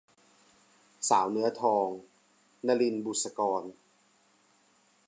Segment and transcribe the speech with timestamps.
[1.09, 1.87] สาวเนื้อทอง-
[2.67, 3.63] นลิน บุษกร